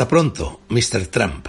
[0.00, 1.08] Hasta pronto, Mr.
[1.08, 1.46] Trump.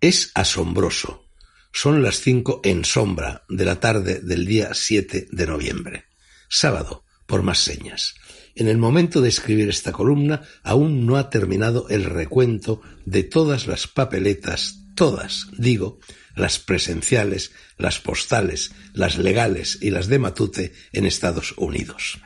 [0.00, 1.26] Es asombroso.
[1.70, 6.04] Son las cinco en sombra de la tarde del día 7 de noviembre.
[6.48, 8.14] Sábado, por más señas.
[8.54, 13.66] En el momento de escribir esta columna aún no ha terminado el recuento de todas
[13.66, 15.98] las papeletas, todas, digo,
[16.36, 22.18] las presenciales, las postales, las legales y las de Matute en Estados Unidos.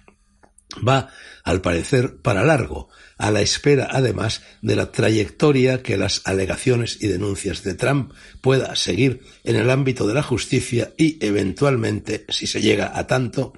[0.87, 1.11] Va,
[1.43, 2.89] al parecer, para largo,
[3.19, 8.77] a la espera, además, de la trayectoria que las alegaciones y denuncias de Trump pueda
[8.77, 13.53] seguir en el ámbito de la justicia y, eventualmente, si se llega a tanto,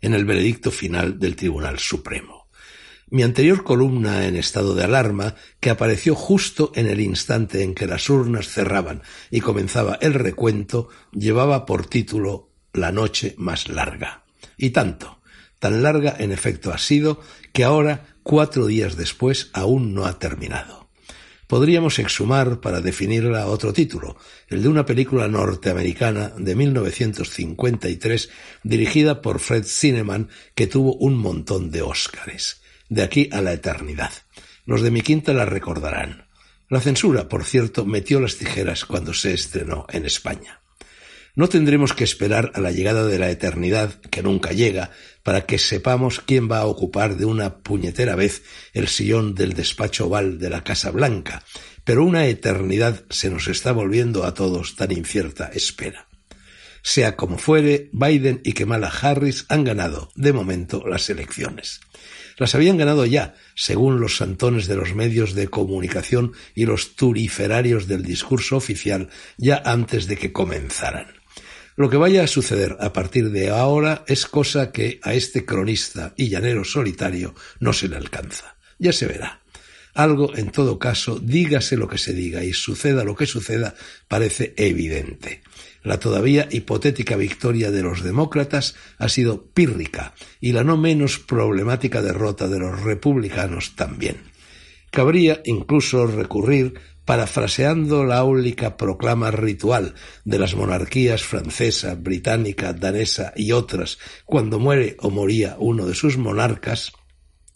[0.00, 2.48] en el veredicto final del Tribunal Supremo.
[3.10, 7.86] Mi anterior columna en estado de alarma, que apareció justo en el instante en que
[7.86, 14.24] las urnas cerraban y comenzaba el recuento, llevaba por título La noche más larga.
[14.56, 15.19] Y tanto,
[15.60, 17.20] tan larga en efecto ha sido
[17.52, 20.80] que ahora, cuatro días después, aún no ha terminado.
[21.46, 24.16] Podríamos exhumar para definirla otro título,
[24.48, 28.30] el de una película norteamericana de 1953
[28.62, 32.62] dirigida por Fred Zinnemann que tuvo un montón de Óscares.
[32.88, 34.12] De aquí a la eternidad.
[34.64, 36.28] Los de mi quinta la recordarán.
[36.68, 40.59] La censura, por cierto, metió las tijeras cuando se estrenó en España.
[41.40, 44.90] No tendremos que esperar a la llegada de la eternidad, que nunca llega,
[45.22, 48.42] para que sepamos quién va a ocupar de una puñetera vez
[48.74, 51.42] el sillón del despacho oval de la Casa Blanca,
[51.82, 56.08] pero una eternidad se nos está volviendo a todos tan incierta espera.
[56.82, 61.80] Sea como fuere, Biden y Kamala Harris han ganado, de momento, las elecciones.
[62.36, 67.86] Las habían ganado ya, según los santones de los medios de comunicación y los turiferarios
[67.86, 69.08] del discurso oficial,
[69.38, 71.19] ya antes de que comenzaran.
[71.80, 76.12] Lo que vaya a suceder a partir de ahora es cosa que a este cronista
[76.14, 78.54] y llanero solitario no se le alcanza.
[78.78, 79.40] Ya se verá.
[79.94, 83.74] Algo, en todo caso, dígase lo que se diga y suceda lo que suceda,
[84.08, 85.40] parece evidente.
[85.82, 92.02] La todavía hipotética victoria de los demócratas ha sido pírrica y la no menos problemática
[92.02, 94.18] derrota de los republicanos también.
[94.90, 96.74] Cabría incluso recurrir
[97.10, 104.96] parafraseando la áulica proclama ritual de las monarquías francesa, británica, danesa y otras cuando muere
[105.00, 106.92] o moría uno de sus monarcas,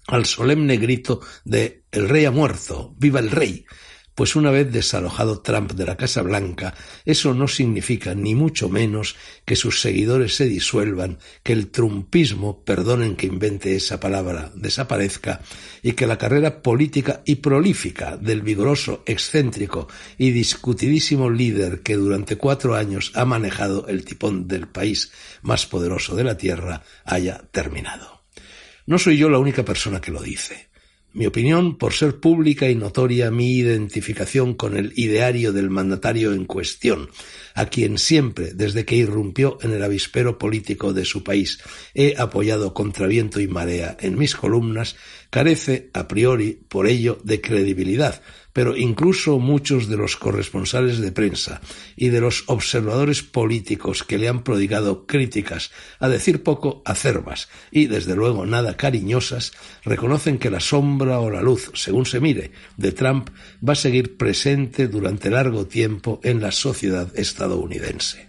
[0.09, 3.65] al solemne grito de El rey ha muerto, viva el rey,
[4.15, 9.17] pues una vez desalojado Trump de la Casa Blanca, eso no significa ni mucho menos
[9.45, 15.41] que sus seguidores se disuelvan, que el trumpismo, perdonen que invente esa palabra, desaparezca,
[15.83, 19.89] y que la carrera política y prolífica del vigoroso, excéntrico
[20.19, 26.15] y discutidísimo líder que durante cuatro años ha manejado el tipón del país más poderoso
[26.15, 28.23] de la Tierra haya terminado.
[28.87, 30.69] No soy yo la única persona que lo dice.
[31.17, 36.45] Mi opinión, por ser pública y notoria mi identificación con el ideario del mandatario en
[36.45, 37.09] cuestión,
[37.55, 41.61] a quien siempre, desde que irrumpió en el avispero político de su país,
[41.95, 44.97] he apoyado contra viento y marea en mis columnas,
[45.31, 48.21] carece, a priori, por ello, de credibilidad,
[48.55, 51.61] pero incluso muchos de los corresponsales de prensa
[51.97, 57.87] y de los observadores políticos que le han prodigado críticas, a decir poco acerbas y
[57.87, 59.53] desde luego nada cariñosas,
[59.85, 63.29] reconocen que la sombra o la luz, según se mire, de Trump
[63.67, 68.29] va a seguir presente durante largo tiempo en la sociedad estadounidense.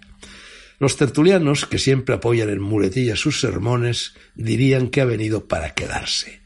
[0.79, 6.44] Los tertulianos, que siempre apoyan en muletillas sus sermones, dirían que ha venido para quedarse.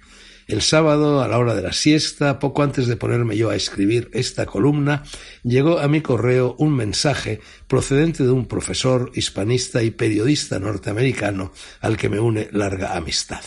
[0.49, 4.09] El sábado, a la hora de la siesta, poco antes de ponerme yo a escribir
[4.13, 5.03] esta columna,
[5.43, 11.97] llegó a mi correo un mensaje procedente de un profesor hispanista y periodista norteamericano al
[11.97, 13.41] que me une larga amistad.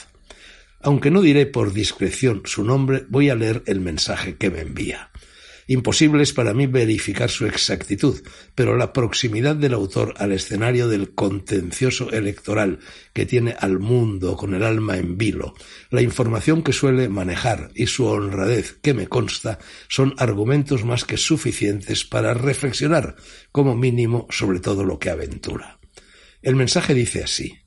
[0.81, 5.11] Aunque no diré por discreción su nombre, voy a leer el mensaje que me envía.
[5.67, 8.23] Imposible es para mí verificar su exactitud,
[8.55, 12.81] pero la proximidad del autor al escenario del contencioso electoral
[13.13, 15.55] que tiene al mundo con el alma en vilo,
[15.91, 21.17] la información que suele manejar y su honradez que me consta son argumentos más que
[21.17, 23.17] suficientes para reflexionar
[23.53, 25.79] como mínimo sobre todo lo que aventura.
[26.43, 27.59] El mensaje dice así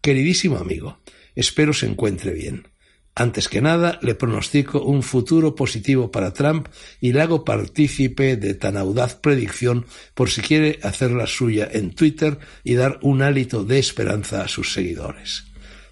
[0.00, 1.00] Queridísimo amigo,
[1.36, 2.71] espero se encuentre bien.
[3.14, 6.68] Antes que nada, le pronostico un futuro positivo para Trump
[6.98, 11.94] y le hago partícipe de tan audaz predicción por si quiere hacer la suya en
[11.94, 15.44] Twitter y dar un hálito de esperanza a sus seguidores.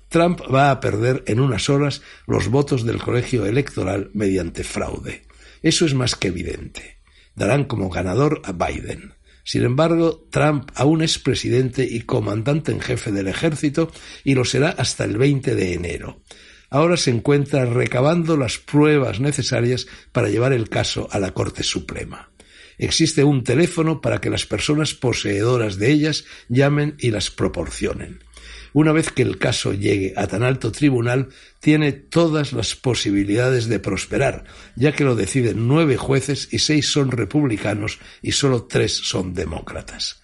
[0.08, 5.22] Trump va a perder en unas horas los votos del colegio electoral mediante fraude.
[5.62, 7.00] Eso es más que evidente.
[7.36, 9.14] Darán como ganador a Biden.
[9.44, 13.92] Sin embargo, Trump aún es presidente y comandante en jefe del ejército
[14.24, 16.22] y lo será hasta el 20 de enero.
[16.70, 22.30] Ahora se encuentra recabando las pruebas necesarias para llevar el caso a la Corte Suprema.
[22.78, 28.24] Existe un teléfono para que las personas poseedoras de ellas llamen y las proporcionen.
[28.72, 31.28] Una vez que el caso llegue a tan alto tribunal,
[31.58, 34.44] tiene todas las posibilidades de prosperar,
[34.76, 40.19] ya que lo deciden nueve jueces y seis son republicanos y solo tres son demócratas.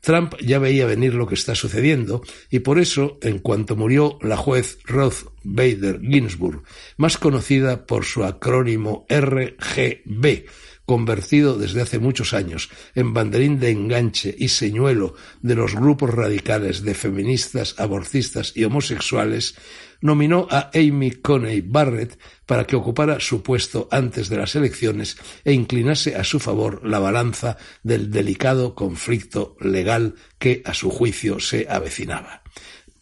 [0.00, 4.36] Trump ya veía venir lo que está sucediendo y por eso, en cuanto murió la
[4.36, 6.62] juez Ruth Bader Ginsburg,
[6.96, 10.46] más conocida por su acrónimo RGB,
[10.90, 16.82] convertido desde hace muchos años en banderín de enganche y señuelo de los grupos radicales
[16.82, 19.54] de feministas, aborcistas y homosexuales,
[20.00, 25.52] nominó a Amy Coney Barrett para que ocupara su puesto antes de las elecciones e
[25.52, 31.68] inclinase a su favor la balanza del delicado conflicto legal que, a su juicio, se
[31.70, 32.42] avecinaba.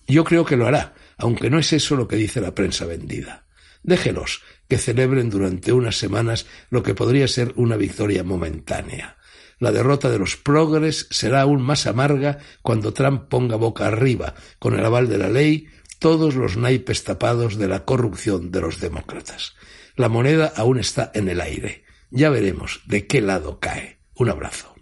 [0.06, 3.47] Yo creo que lo hará, aunque no es eso lo que dice la prensa vendida.
[3.82, 9.16] Déjelos, que celebren durante unas semanas lo que podría ser una victoria momentánea.
[9.58, 14.78] La derrota de los progres será aún más amarga cuando Trump ponga boca arriba, con
[14.78, 19.56] el aval de la ley, todos los naipes tapados de la corrupción de los demócratas.
[19.96, 21.84] La moneda aún está en el aire.
[22.10, 23.98] Ya veremos de qué lado cae.
[24.14, 24.74] Un abrazo.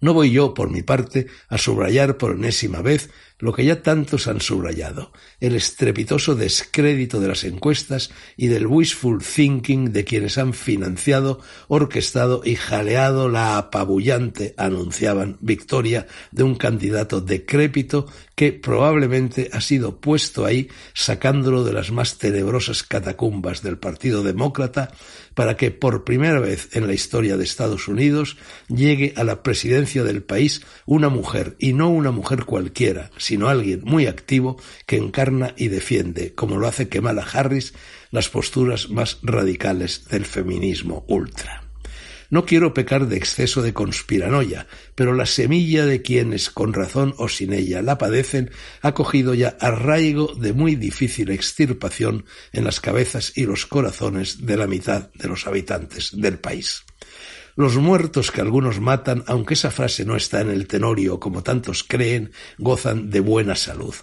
[0.00, 3.10] No voy yo, por mi parte, a subrayar por enésima vez
[3.40, 9.22] lo que ya tantos han subrayado, el estrepitoso descrédito de las encuestas y del wishful
[9.22, 17.20] thinking de quienes han financiado, orquestado y jaleado la apabullante, anunciaban, victoria de un candidato
[17.20, 24.22] decrépito que probablemente ha sido puesto ahí sacándolo de las más tenebrosas catacumbas del Partido
[24.22, 24.92] Demócrata
[25.34, 28.36] para que por primera vez en la historia de Estados Unidos
[28.68, 33.82] llegue a la presidencia del país una mujer y no una mujer cualquiera, sino alguien
[33.84, 34.56] muy activo
[34.86, 37.74] que encarna y defiende, como lo hace Kamala Harris,
[38.10, 41.64] las posturas más radicales del feminismo ultra.
[42.30, 47.28] No quiero pecar de exceso de conspiranoia, pero la semilla de quienes, con razón o
[47.28, 48.52] sin ella, la padecen,
[48.82, 54.56] ha cogido ya arraigo de muy difícil extirpación en las cabezas y los corazones de
[54.56, 56.84] la mitad de los habitantes del país.
[57.56, 61.84] Los muertos que algunos matan, aunque esa frase no está en el tenorio como tantos
[61.84, 63.94] creen, gozan de buena salud.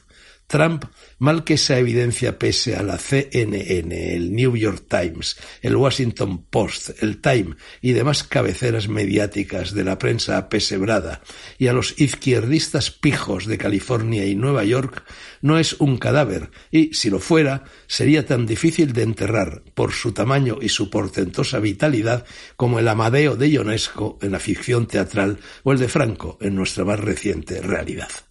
[0.47, 0.85] Trump,
[1.19, 7.03] mal que esa evidencia pese a la CNN, el New York Times, el Washington Post,
[7.03, 11.21] el Time y demás cabeceras mediáticas de la prensa apesebrada,
[11.57, 15.03] y a los izquierdistas pijos de California y Nueva York,
[15.41, 20.13] no es un cadáver, y, si lo fuera, sería tan difícil de enterrar por su
[20.13, 25.73] tamaño y su portentosa vitalidad como el Amadeo de Ionesco en la ficción teatral o
[25.73, 28.26] el de Franco en nuestra más reciente realidad.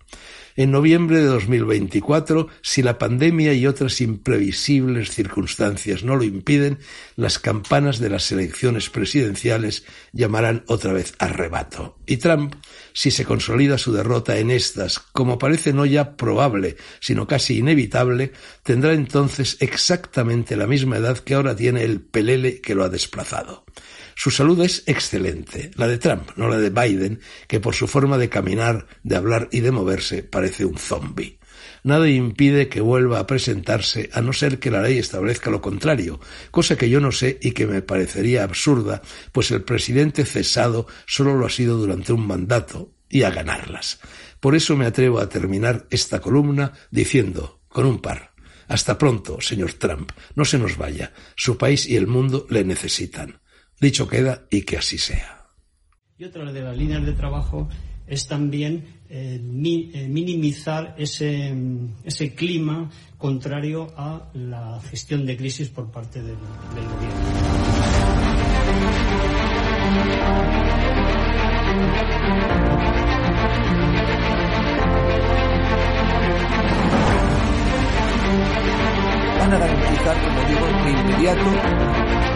[0.57, 6.79] En noviembre de 2024, si la pandemia y otras imprevisibles circunstancias no lo impiden,
[7.15, 11.96] las campanas de las elecciones presidenciales llamarán otra vez arrebato.
[12.07, 12.55] Y Trump,
[12.93, 18.33] si se consolida su derrota en estas, como parece no ya probable, sino casi inevitable,
[18.63, 23.65] tendrá entonces exactamente la misma edad que ahora tiene el pelele que lo ha desplazado.
[24.15, 28.17] Su salud es excelente, la de Trump, no la de Biden, que por su forma
[28.17, 31.36] de caminar, de hablar y de moverse parece un zombi.
[31.87, 36.19] Nada impide que vuelva a presentarse a no ser que la ley establezca lo contrario,
[36.51, 41.37] cosa que yo no sé y que me parecería absurda, pues el presidente cesado solo
[41.37, 44.01] lo ha sido durante un mandato y a ganarlas.
[44.41, 48.33] Por eso me atrevo a terminar esta columna diciendo, con un par,
[48.67, 53.43] hasta pronto, señor Trump, no se nos vaya, su país y el mundo le necesitan.
[53.81, 55.47] Dicho queda y que así sea.
[56.19, 57.69] Y otra de las líneas de trabajo
[58.07, 61.55] es también eh, eh, minimizar ese,
[62.05, 67.17] ese, clima contrario a la gestión de crisis por parte del, gobierno.
[79.39, 82.36] Van a garantizar, como digo, inmediato